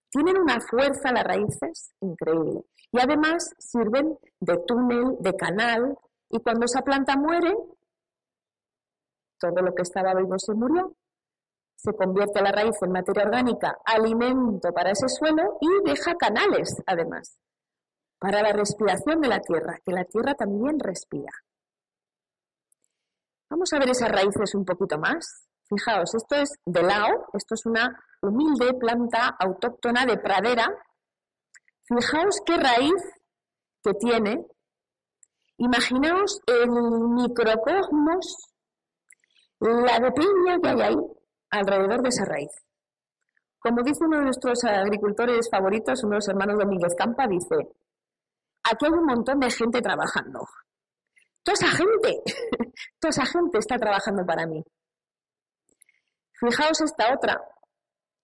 [0.09, 2.65] tienen una fuerza las raíces increíble.
[2.91, 5.95] Y además sirven de túnel, de canal,
[6.31, 7.55] y cuando esa planta muere,
[9.39, 10.95] todo lo que estaba vivo se murió,
[11.77, 17.39] se convierte la raíz en materia orgánica, alimento para ese suelo y deja canales, además,
[18.19, 21.31] para la respiración de la tierra, que la tierra también respira.
[23.51, 25.47] Vamos a ver esas raíces un poquito más.
[25.69, 30.67] Fijaos, esto es de lao, esto es una humilde planta autóctona de pradera.
[31.87, 33.03] Fijaos qué raíz
[33.83, 34.45] que tiene.
[35.61, 38.53] Imaginaos el microcosmos,
[39.59, 40.97] la de piña que hay ahí
[41.51, 42.53] alrededor de esa raíz.
[43.59, 47.57] Como dice uno de nuestros agricultores favoritos, uno de los hermanos Domínguez Campa, dice,
[48.63, 50.47] aquí hay un montón de gente trabajando.
[51.43, 52.23] Toda esa gente,
[53.01, 54.63] toda esa gente está trabajando para mí.
[56.39, 57.43] Fijaos esta otra.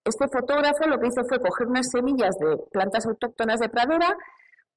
[0.04, 4.16] Este fotógrafo lo que hizo fue coger unas semillas de plantas autóctonas de pradera,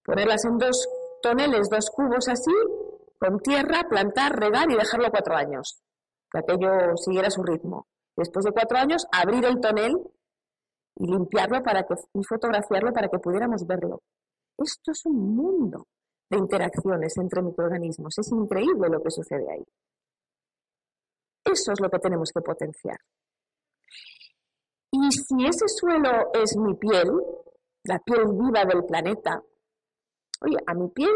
[0.03, 0.87] ponerlas en dos
[1.27, 2.53] toneles, dos cubos así,
[3.19, 5.81] con tierra, plantar, regar y dejarlo cuatro años,
[6.31, 7.87] que aquello siguiera su ritmo.
[8.15, 9.93] Después de cuatro años, abrir el tonel
[10.95, 14.01] y limpiarlo para que, y fotografiarlo para que pudiéramos verlo.
[14.57, 15.87] Esto es un mundo
[16.29, 18.17] de interacciones entre microorganismos.
[18.17, 19.63] Es increíble lo que sucede ahí.
[21.45, 22.97] Eso es lo que tenemos que potenciar.
[24.91, 27.07] Y si ese suelo es mi piel,
[27.83, 29.41] la piel viva del planeta,
[30.41, 31.09] oye, a mi piel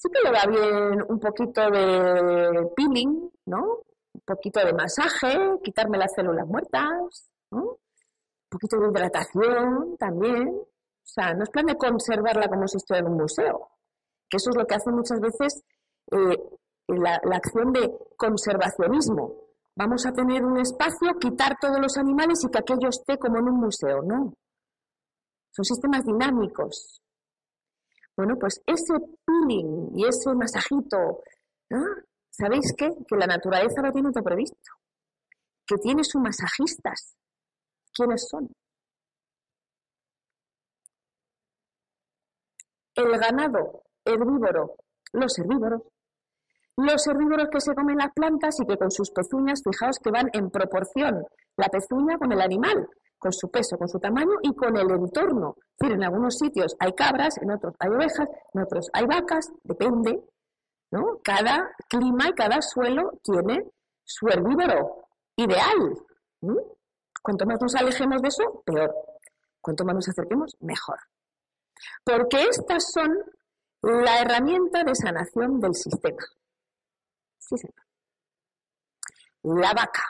[0.00, 3.82] sí que le va bien un poquito de peeling, ¿no?
[4.14, 7.62] Un poquito de masaje, quitarme las células muertas, ¿no?
[7.62, 10.48] Un poquito de hidratación también.
[10.48, 13.68] O sea, no es plan de conservarla como si estuviera en un museo,
[14.28, 15.62] que eso es lo que hace muchas veces
[16.12, 16.38] eh,
[16.88, 19.34] la, la acción de conservacionismo.
[19.76, 23.48] Vamos a tener un espacio, quitar todos los animales y que aquello esté como en
[23.48, 24.34] un museo, no.
[25.52, 27.02] Son sistemas dinámicos.
[28.20, 28.92] Bueno, pues ese
[29.24, 31.22] peeling y ese masajito,
[32.28, 32.90] ¿sabéis qué?
[33.08, 34.72] Que la naturaleza lo tiene todo previsto.
[35.66, 37.16] Que tiene sus masajistas.
[37.94, 38.46] ¿Quiénes son?
[42.94, 44.74] El ganado herbívoro,
[45.14, 45.80] los herbívoros,
[46.76, 50.28] los herbívoros que se comen las plantas y que con sus pezuñas, fijaos que van
[50.34, 51.24] en proporción
[51.56, 52.86] la pezuña con el animal,
[53.20, 55.54] con su peso, con su tamaño y con el entorno.
[55.78, 60.24] Es en algunos sitios hay cabras, en otros hay ovejas, en otros hay vacas, depende.
[60.90, 61.20] ¿no?
[61.22, 63.62] Cada clima y cada suelo tiene
[64.04, 65.06] su herbívoro
[65.36, 65.94] ideal.
[67.22, 68.92] Cuanto más nos alejemos de eso, peor.
[69.60, 70.98] Cuanto más nos acerquemos, mejor.
[72.02, 73.10] Porque estas son
[73.82, 76.24] la herramienta de sanación del sistema.
[79.42, 80.02] La vaca,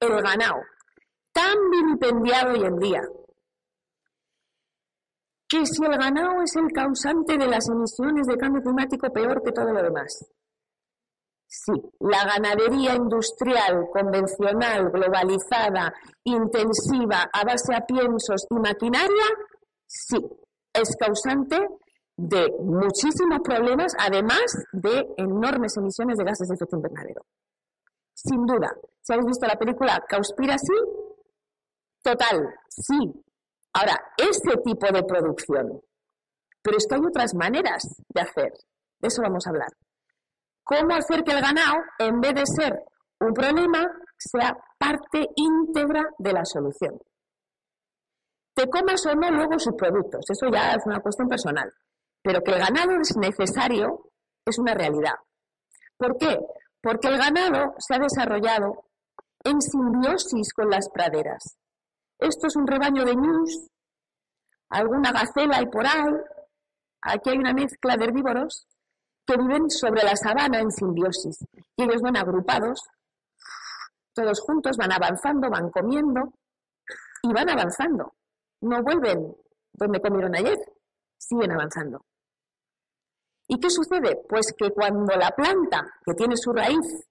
[0.00, 0.60] el ganado,
[1.38, 3.02] tan vilipendiado hoy en día,
[5.48, 9.52] que si el ganado es el causante de las emisiones de cambio climático peor que
[9.52, 10.26] todo lo demás.
[11.46, 19.26] Sí, la ganadería industrial, convencional, globalizada, intensiva, a base a piensos y maquinaria,
[19.86, 20.18] sí,
[20.74, 21.56] es causante
[22.16, 27.22] de muchísimos problemas, además de enormes emisiones de gases de efecto invernadero.
[28.12, 28.74] Sin duda.
[29.00, 31.07] Si habéis visto la película Cowspiracy,
[32.08, 32.98] total, sí.
[33.74, 35.80] Ahora, ese tipo de producción.
[36.62, 38.52] Pero es que hay otras maneras de hacer.
[38.98, 39.68] De eso vamos a hablar.
[40.64, 42.82] ¿Cómo hacer que el ganado, en vez de ser
[43.20, 46.98] un problema, sea parte íntegra de la solución?
[48.54, 50.24] Te comas o no luego sus productos.
[50.28, 51.72] Eso ya es una cuestión personal.
[52.22, 54.10] Pero que el ganado es necesario
[54.44, 55.14] es una realidad.
[55.96, 56.38] ¿Por qué?
[56.80, 58.84] Porque el ganado se ha desarrollado
[59.44, 61.58] en simbiosis con las praderas.
[62.18, 63.68] Esto es un rebaño de ñus,
[64.70, 66.12] alguna gacela y por ahí.
[67.00, 68.66] Aquí hay una mezcla de herbívoros
[69.24, 71.38] que viven sobre la sabana en simbiosis.
[71.76, 72.82] Y ellos van agrupados,
[74.14, 76.32] todos juntos, van avanzando, van comiendo
[77.22, 78.14] y van avanzando.
[78.62, 79.36] No vuelven
[79.72, 80.58] donde comieron ayer,
[81.16, 82.04] siguen avanzando.
[83.46, 84.20] ¿Y qué sucede?
[84.28, 87.06] Pues que cuando la planta, que tiene su raíz,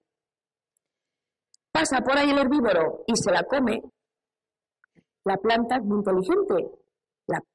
[1.72, 3.82] pasa por ahí el herbívoro y se la come,
[5.24, 6.70] la planta es muy inteligente,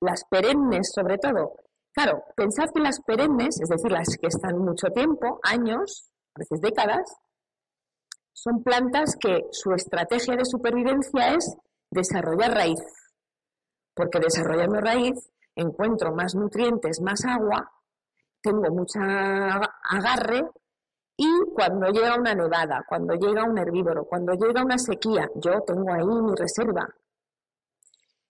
[0.01, 1.55] las perennes sobre todo.
[1.93, 6.59] Claro, pensad que las perennes, es decir, las que están mucho tiempo, años, a veces
[6.61, 7.03] décadas,
[8.33, 11.55] son plantas que su estrategia de supervivencia es
[11.91, 12.79] desarrollar raíz.
[13.95, 15.13] Porque desarrollando raíz
[15.55, 17.71] encuentro más nutrientes, más agua,
[18.41, 20.41] tengo mucha agarre
[21.15, 25.93] Y cuando llega una nevada, cuando llega un herbívoro, cuando llega una sequía, yo tengo
[25.93, 26.87] ahí mi reserva.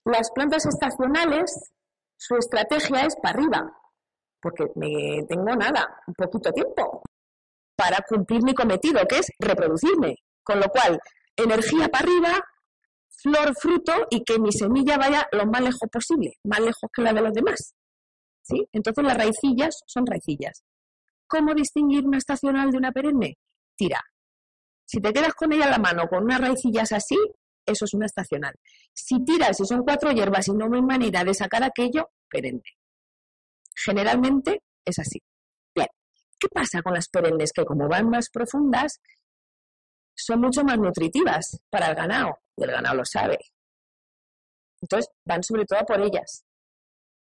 [0.06, 1.72] Las plantas estacionales,
[2.18, 3.82] su estrategia es para arriba,
[4.42, 7.02] porque me tengo nada, un poquito tiempo
[7.76, 10.16] para cumplir mi cometido, que es reproducirme.
[10.44, 11.00] Con lo cual,
[11.36, 12.40] energía para arriba,
[13.10, 17.14] flor, fruto y que mi semilla vaya lo más lejos posible, más lejos que la
[17.14, 17.74] de los demás.
[18.42, 18.68] ¿Sí?
[18.74, 20.64] Entonces las raicillas son raicillas.
[21.28, 23.38] ¿Cómo distinguir una estacional de una perenne?
[23.76, 24.02] Tira.
[24.86, 27.18] Si te quedas con ella en la mano con unas raicillas así,
[27.66, 28.54] eso es una estacional.
[28.94, 32.64] Si tiras y son cuatro hierbas y no hay manera de sacar aquello, perenne.
[33.76, 35.20] Generalmente es así.
[35.76, 35.88] Bien,
[36.40, 37.52] ¿qué pasa con las perennes?
[37.54, 39.00] Que como van más profundas,
[40.16, 43.38] son mucho más nutritivas para el ganado, y el ganado lo sabe.
[44.82, 46.44] Entonces van sobre todo por ellas.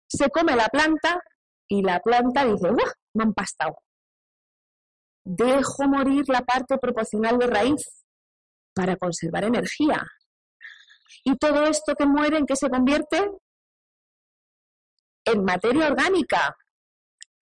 [0.08, 1.20] Se come la planta
[1.68, 2.94] y la planta dice, ¡Uah!
[3.14, 3.78] Me han pastado.
[5.26, 8.06] Dejo morir la parte proporcional de raíz
[8.74, 10.02] para conservar energía.
[11.24, 13.30] Y todo esto que muere, ¿en qué se convierte?
[15.26, 16.56] En materia orgánica.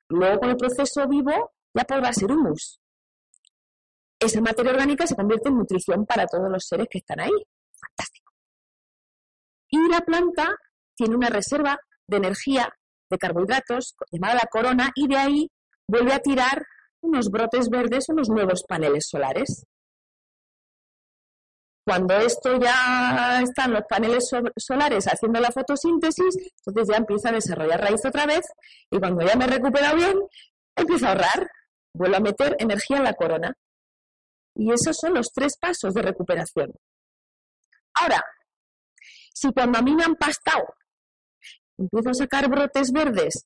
[0.09, 2.79] Luego con el proceso vivo ya podrá ser humus.
[4.19, 7.45] Esa materia orgánica se convierte en nutrición para todos los seres que están ahí.
[7.79, 8.31] Fantástico.
[9.69, 10.55] Y la planta
[10.95, 12.69] tiene una reserva de energía,
[13.09, 15.51] de carbohidratos, llamada la corona, y de ahí
[15.87, 16.65] vuelve a tirar
[17.01, 19.65] unos brotes verdes, unos nuevos paneles solares.
[21.85, 27.79] Cuando esto ya están los paneles solares haciendo la fotosíntesis, entonces ya empieza a desarrollar
[27.79, 28.41] raíz otra vez
[28.89, 30.17] y cuando ya me he recuperado bien,
[30.75, 31.47] empiezo a ahorrar,
[31.93, 33.53] vuelvo a meter energía en la corona.
[34.55, 36.73] Y esos son los tres pasos de recuperación.
[37.93, 38.23] Ahora,
[39.31, 40.65] si cuando a mí me han pastado,
[41.77, 43.45] empiezo a sacar brotes verdes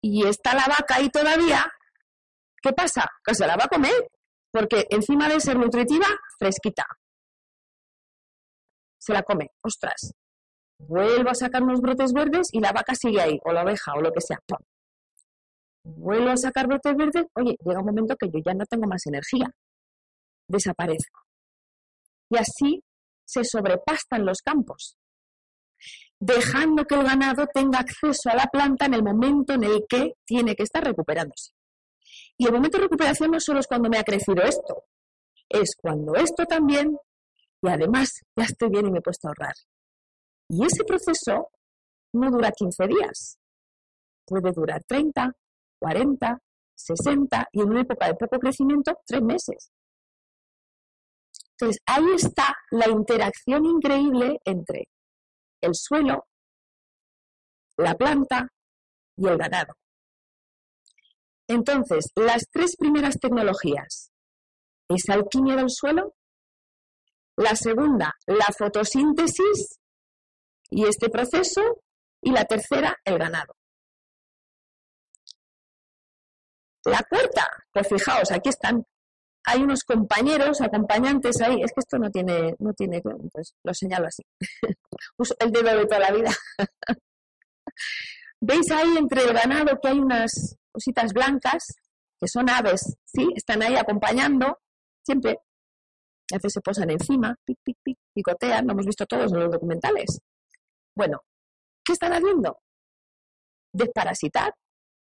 [0.00, 1.64] y está la vaca ahí todavía,
[2.60, 3.06] ¿qué pasa?
[3.24, 4.10] Que se la va a comer,
[4.50, 6.84] porque encima de ser nutritiva, fresquita.
[9.06, 10.12] Se la come, ostras.
[10.78, 14.00] Vuelvo a sacar unos brotes verdes y la vaca sigue ahí, o la oveja, o
[14.00, 14.38] lo que sea.
[15.84, 19.06] Vuelvo a sacar brotes verdes, oye, llega un momento que yo ya no tengo más
[19.06, 19.48] energía.
[20.48, 21.20] Desaparezco.
[22.30, 22.82] Y así
[23.24, 24.96] se sobrepastan los campos,
[26.18, 30.14] dejando que el ganado tenga acceso a la planta en el momento en el que
[30.24, 31.52] tiene que estar recuperándose.
[32.36, 34.82] Y el momento de recuperación no solo es cuando me ha crecido esto,
[35.48, 36.96] es cuando esto también,
[37.62, 39.54] y además ya estoy bien y me he puesto a ahorrar.
[40.48, 41.50] Y ese proceso
[42.14, 43.38] no dura 15 días,
[44.26, 45.32] puede durar 30,
[45.80, 46.38] 40,
[46.74, 49.70] 60 y en una época de poco crecimiento, tres meses.
[51.52, 54.88] Entonces, ahí está la interacción increíble entre
[55.62, 56.26] el suelo,
[57.78, 58.48] la planta
[59.16, 59.74] y el ganado.
[61.48, 64.10] Entonces, las tres primeras tecnologías
[64.88, 66.14] es alquimia del suelo,
[67.36, 69.78] la segunda, la fotosíntesis
[70.70, 71.62] y este proceso,
[72.20, 73.54] y la tercera, el ganado.
[76.84, 78.84] La cuarta, pues fijaos, aquí están
[79.48, 84.08] hay unos compañeros, acompañantes ahí, es que esto no tiene, no tiene, pues lo señalo
[84.08, 84.22] así,
[85.18, 86.30] uso el dedo de toda la vida.
[88.40, 91.64] ¿Veis ahí entre el ganado que hay unas cositas blancas,
[92.18, 93.28] que son aves, ¿sí?
[93.36, 94.58] Están ahí acompañando,
[95.04, 95.38] siempre,
[96.32, 99.52] a veces se posan encima, pic, pic, pic, picotean, lo hemos visto todos en los
[99.52, 100.18] documentales.
[100.94, 101.20] Bueno,
[101.84, 102.58] ¿qué están haciendo?
[103.72, 104.52] Desparasitar,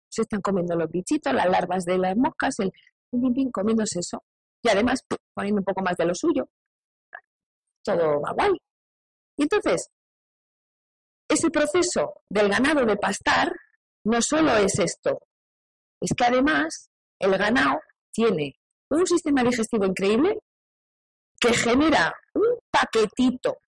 [0.08, 2.72] se están comiendo los bichitos, las larvas de las moscas, el
[3.10, 4.22] pim, comiéndose eso.
[4.62, 5.00] Y además
[5.34, 6.48] poniendo un poco más de lo suyo.
[7.82, 8.52] Todo va guay.
[9.38, 9.88] Y entonces,
[11.28, 13.52] ese proceso del ganado de pastar
[14.04, 15.18] no solo es esto,
[16.00, 17.78] es que además el ganado
[18.12, 18.54] tiene
[18.90, 20.38] un sistema digestivo increíble
[21.40, 23.58] que genera un paquetito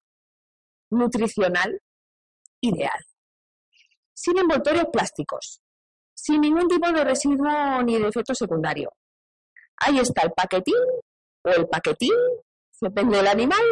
[0.90, 1.80] nutricional
[2.60, 3.00] ideal,
[4.14, 5.62] sin envoltorios plásticos,
[6.14, 8.92] sin ningún tipo de residuo ni de efecto secundario.
[9.78, 10.76] Ahí está el paquetín
[11.44, 12.14] o el paquetín,
[12.80, 13.64] depende del animal,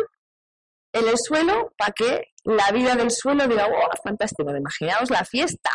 [0.92, 5.70] en el suelo para que la vida del suelo diga, oh, fantástico, imaginaos la fiesta.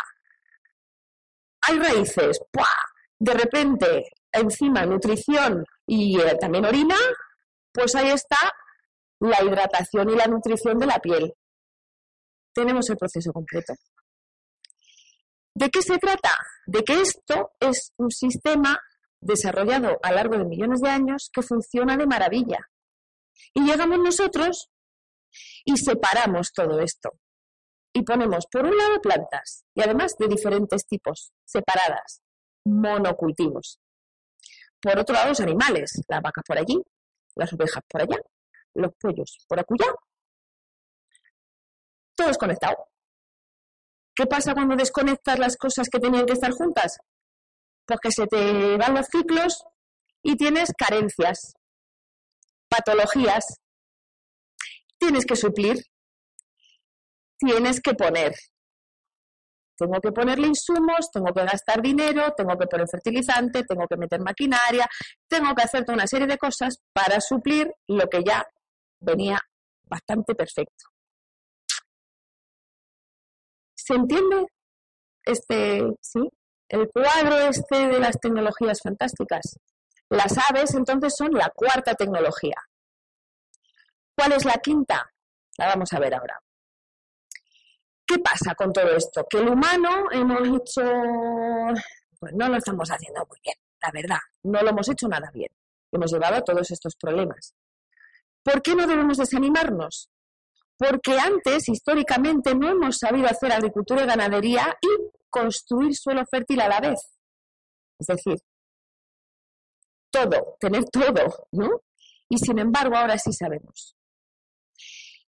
[1.62, 2.68] Hay raíces, ¡pua!
[3.18, 6.96] de repente, encima nutrición y eh, también orina,
[7.76, 8.38] pues ahí está
[9.20, 11.34] la hidratación y la nutrición de la piel.
[12.54, 13.74] Tenemos el proceso completo.
[15.54, 16.30] ¿De qué se trata?
[16.66, 18.80] De que esto es un sistema
[19.20, 22.58] desarrollado a lo largo de millones de años que funciona de maravilla.
[23.52, 24.70] Y llegamos nosotros
[25.64, 27.10] y separamos todo esto.
[27.92, 32.22] Y ponemos por un lado plantas, y además de diferentes tipos, separadas,
[32.64, 33.80] monocultivos.
[34.80, 36.82] por otro lado los animales, las vacas por allí,
[37.36, 38.20] las ovejas por allá,
[38.74, 39.92] los pollos por acullá.
[42.16, 42.88] Todo es conectado.
[44.14, 46.96] ¿Qué pasa cuando desconectas las cosas que tenían que estar juntas?
[47.86, 49.62] Pues que se te van los ciclos
[50.22, 51.52] y tienes carencias,
[52.68, 53.44] patologías.
[54.98, 55.76] Tienes que suplir,
[57.38, 58.34] tienes que poner.
[59.76, 64.20] Tengo que ponerle insumos, tengo que gastar dinero, tengo que poner fertilizante, tengo que meter
[64.20, 64.86] maquinaria,
[65.28, 68.44] tengo que hacer toda una serie de cosas para suplir lo que ya
[69.00, 69.38] venía
[69.84, 70.86] bastante perfecto.
[73.74, 74.46] ¿Se entiende
[75.24, 76.20] este, sí?
[76.68, 79.58] El cuadro este de las tecnologías fantásticas.
[80.08, 82.56] Las aves entonces son la cuarta tecnología.
[84.16, 85.12] ¿Cuál es la quinta?
[85.58, 86.40] La vamos a ver ahora.
[88.06, 89.26] ¿Qué pasa con todo esto?
[89.28, 90.82] Que el humano hemos hecho,
[92.20, 95.50] pues no lo estamos haciendo muy bien, la verdad, no lo hemos hecho nada bien.
[95.90, 97.54] Hemos llevado a todos estos problemas.
[98.44, 100.08] ¿Por qué no debemos desanimarnos?
[100.78, 104.88] Porque antes, históricamente, no hemos sabido hacer agricultura y ganadería y
[105.28, 107.00] construir suelo fértil a la vez.
[107.98, 108.38] Es decir,
[110.10, 111.80] todo, tener todo, ¿no?
[112.28, 113.96] Y sin embargo, ahora sí sabemos.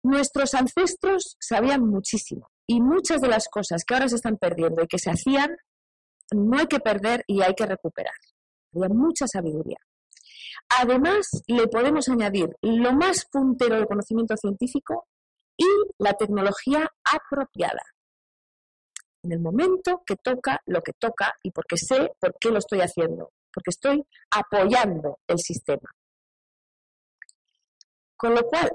[0.04, 4.86] Nuestros ancestros sabían muchísimo y muchas de las cosas que ahora se están perdiendo y
[4.86, 5.56] que se hacían,
[6.32, 8.14] no hay que perder y hay que recuperar.
[8.74, 9.78] Había mucha sabiduría.
[10.80, 15.06] Además, le podemos añadir lo más puntero del conocimiento científico
[15.56, 15.66] y
[15.98, 17.82] la tecnología apropiada.
[19.22, 22.80] En el momento que toca lo que toca y porque sé por qué lo estoy
[22.80, 25.90] haciendo, porque estoy apoyando el sistema.
[28.16, 28.70] Con lo cual,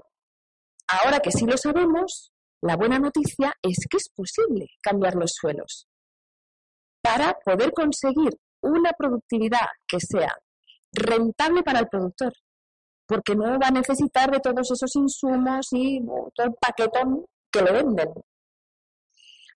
[0.87, 2.31] ahora que sí lo sabemos,
[2.67, 5.87] la buena noticia es que es posible cambiar los suelos
[7.01, 10.35] para poder conseguir una productividad que sea
[10.91, 12.33] rentable para el productor,
[13.05, 16.01] porque no va a necesitar de todos esos insumos y
[16.35, 18.09] todo el paquetón que le venden.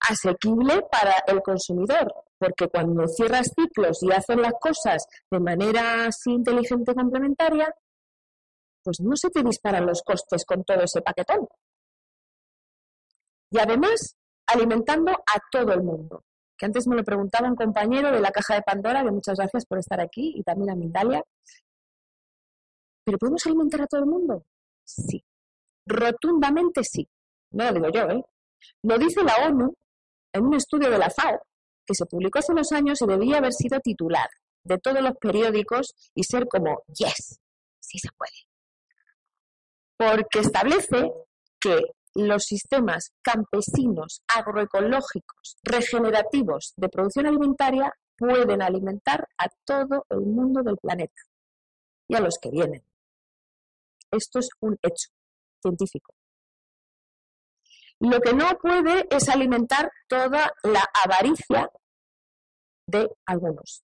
[0.10, 6.32] Asequible para el consumidor, porque cuando cierras ciclos y haces las cosas de manera así
[6.32, 7.76] inteligente y complementaria,
[8.84, 11.48] pues no se te disparan los costes con todo ese paquetón.
[13.52, 14.16] Y además,
[14.48, 16.24] alimentando a todo el mundo.
[16.58, 19.66] Que antes me lo preguntaba un compañero de la caja de Pandora, que muchas gracias
[19.66, 21.24] por estar aquí, y también a Mindalia.
[23.04, 24.46] ¿Pero podemos alimentar a todo el mundo?
[24.84, 25.24] Sí.
[25.86, 27.08] Rotundamente sí.
[27.52, 28.24] No lo digo yo, ¿eh?
[28.84, 29.74] Lo dice la ONU
[30.34, 31.42] en un estudio de la FAO
[31.86, 34.30] que se publicó hace unos años y debía haber sido titular
[34.64, 37.40] de todos los periódicos y ser como, yes,
[37.80, 38.32] sí se puede.
[39.98, 41.12] Porque establece
[41.60, 41.82] que
[42.16, 50.78] los sistemas campesinos, agroecológicos, regenerativos de producción alimentaria pueden alimentar a todo el mundo del
[50.78, 51.22] planeta
[52.08, 52.84] y a los que vienen.
[54.12, 55.10] Esto es un hecho
[55.62, 56.14] científico.
[58.00, 61.70] Lo que no puede es alimentar toda la avaricia
[62.88, 63.84] de algunos.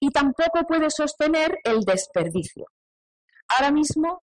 [0.00, 2.66] Y tampoco puede sostener el desperdicio.
[3.48, 4.22] Ahora mismo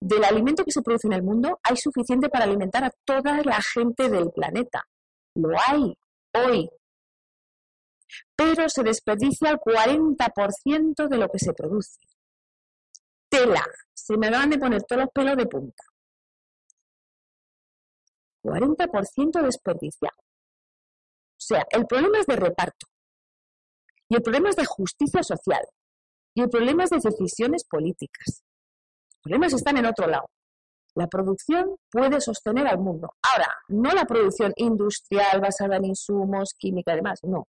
[0.00, 3.60] del alimento que se produce en el mundo hay suficiente para alimentar a toda la
[3.62, 4.84] gente del planeta.
[5.34, 5.96] Lo hay
[6.34, 6.68] hoy.
[8.36, 11.98] Pero se desperdicia el 40% de lo que se produce.
[13.28, 13.64] Tela.
[13.94, 15.82] Se me van de poner todos los pelos de punta.
[18.44, 20.16] 40% desperdiciado.
[20.18, 22.86] O sea, el problema es de reparto.
[24.08, 25.66] Y el problema es de justicia social.
[26.34, 28.45] Y el problema es de decisiones políticas
[29.26, 30.26] problemas están en otro lado.
[30.94, 33.08] La producción puede sostener al mundo.
[33.32, 37.48] Ahora, no la producción industrial basada en insumos, química y demás, no.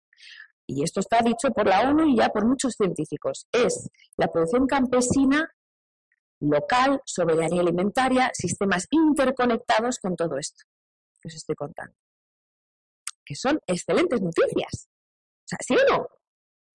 [0.66, 3.46] Y esto está dicho por la ONU y ya por muchos científicos.
[3.52, 5.46] Es la producción campesina
[6.40, 10.64] local, soberanía alimentaria, sistemas interconectados con todo esto
[11.20, 11.94] que os estoy contando.
[13.26, 14.88] Que son excelentes noticias.
[14.88, 16.06] O sea, ¿sí o no?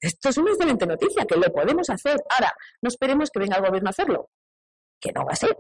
[0.02, 2.18] Esto es una excelente noticia, que lo podemos hacer.
[2.36, 4.30] Ahora, no esperemos que venga el gobierno a hacerlo
[5.00, 5.58] que no va a ser.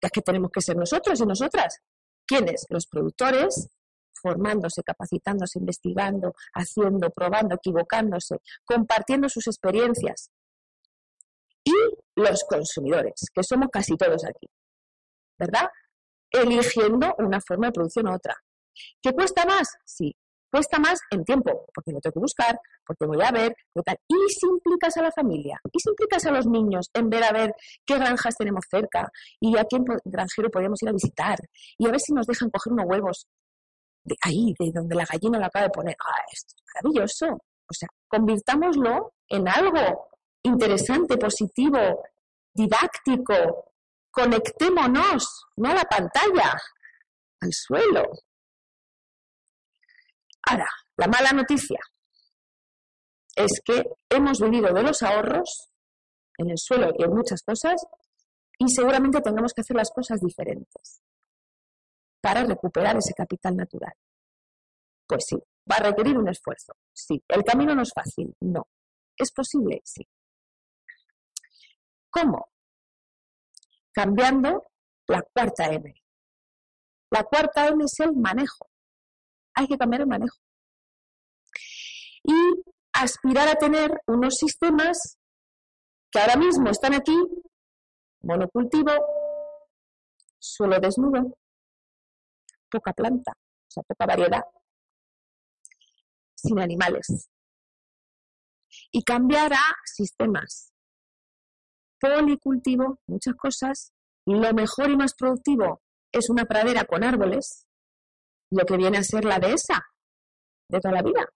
[0.00, 1.78] Es que tenemos que ser nosotros y nosotras.
[2.26, 2.66] ¿Quiénes?
[2.68, 3.68] Los productores,
[4.20, 10.30] formándose, capacitándose, investigando, haciendo, probando, equivocándose, compartiendo sus experiencias.
[11.64, 11.74] Y
[12.16, 14.46] los consumidores, que somos casi todos aquí.
[15.38, 15.68] ¿Verdad?
[16.30, 18.34] Eligiendo una forma de producción u otra.
[19.02, 19.68] ¿Qué cuesta más?
[19.84, 20.14] Sí,
[20.54, 23.96] cuesta más en tiempo, porque lo tengo que buscar, porque voy a ver, tal.
[24.06, 27.32] Y si implicas a la familia, y si implicas a los niños en ver a
[27.32, 27.52] ver
[27.84, 31.38] qué granjas tenemos cerca y a qué granjero podemos ir a visitar
[31.76, 33.26] y a ver si nos dejan coger unos huevos
[34.04, 35.96] de ahí, de donde la gallina lo acaba de poner.
[35.98, 37.26] Ah, esto es maravilloso.
[37.66, 40.08] O sea, convirtámoslo en algo
[40.44, 42.04] interesante, positivo,
[42.52, 43.72] didáctico.
[44.08, 46.52] Conectémonos, no a la pantalla,
[47.40, 48.04] al suelo.
[50.46, 50.66] Ahora,
[50.96, 51.80] la mala noticia
[53.36, 55.70] es que hemos vivido de los ahorros
[56.38, 57.84] en el suelo y en muchas cosas
[58.58, 61.02] y seguramente tengamos que hacer las cosas diferentes
[62.20, 63.92] para recuperar ese capital natural.
[65.06, 65.36] Pues sí,
[65.70, 66.72] va a requerir un esfuerzo.
[66.92, 68.66] Sí, el camino no es fácil, no.
[69.16, 69.80] ¿Es posible?
[69.84, 70.06] Sí.
[72.10, 72.48] ¿Cómo?
[73.92, 74.68] Cambiando
[75.08, 75.94] la cuarta M.
[77.10, 78.70] La cuarta M es el manejo.
[79.54, 80.36] Hay que cambiar el manejo.
[82.24, 82.34] Y
[82.92, 85.18] aspirar a tener unos sistemas
[86.10, 87.16] que ahora mismo están aquí,
[88.22, 88.92] monocultivo,
[90.38, 91.36] suelo desnudo,
[92.70, 94.42] poca planta, o sea, poca variedad,
[96.34, 97.28] sin animales.
[98.90, 100.74] Y cambiar a sistemas
[102.04, 103.92] policultivo, muchas cosas.
[104.26, 105.82] Lo mejor y más productivo
[106.12, 107.66] es una pradera con árboles,
[108.54, 109.80] lo que viene a ser la dehesa
[110.68, 111.26] de toda la vida.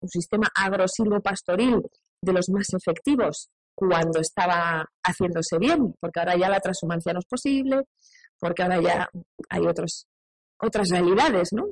[0.00, 1.80] Un sistema agro-silvo-pastoril
[2.22, 7.26] de los más efectivos cuando estaba haciéndose bien, porque ahora ya la transhumancia no es
[7.26, 7.82] posible,
[8.38, 9.08] porque ahora ya
[9.48, 10.06] hay otros,
[10.60, 11.64] otras realidades, ¿no?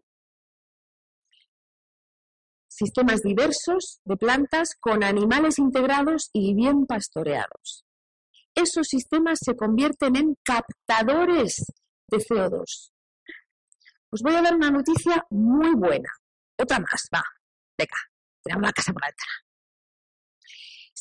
[2.68, 7.84] Sistemas diversos de plantas con animales integrados y bien pastoreados.
[8.54, 11.64] Esos sistemas se convierten en captadores
[12.08, 12.90] de CO2.
[14.12, 16.10] Os voy a dar una noticia muy buena.
[16.58, 17.22] Otra más, va.
[17.78, 17.96] Venga,
[18.42, 19.08] tenemos la casa por la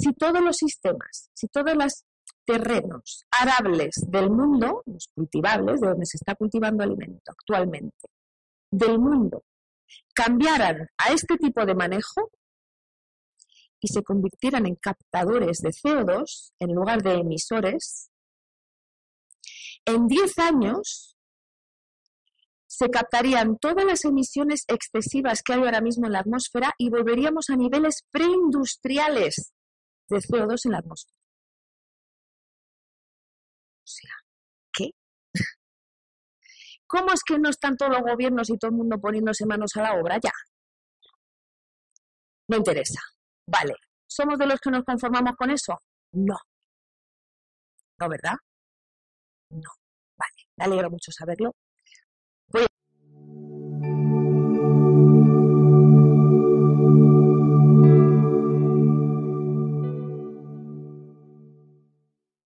[0.01, 2.05] si todos los sistemas, si todos los
[2.45, 8.07] terrenos arables del mundo, los cultivables, de donde se está cultivando alimento actualmente,
[8.71, 9.43] del mundo,
[10.13, 12.31] cambiaran a este tipo de manejo
[13.81, 18.09] y se convirtieran en captadores de CO2 en lugar de emisores,
[19.85, 21.17] en 10 años
[22.79, 27.49] se captarían todas las emisiones excesivas que hay ahora mismo en la atmósfera y volveríamos
[27.49, 29.51] a niveles preindustriales
[30.07, 31.17] de CO2 en la atmósfera.
[33.83, 34.13] O sea,
[34.71, 34.91] ¿qué?
[36.87, 39.81] ¿Cómo es que no están todos los gobiernos y todo el mundo poniéndose manos a
[39.81, 40.31] la obra ya?
[42.47, 43.01] No interesa.
[43.45, 43.73] Vale.
[44.07, 45.77] ¿Somos de los que nos conformamos con eso?
[46.13, 46.37] No.
[47.99, 48.37] ¿No, verdad?
[49.49, 49.69] No.
[50.17, 50.47] Vale.
[50.55, 51.53] Me alegro mucho saberlo.
[52.51, 52.78] Free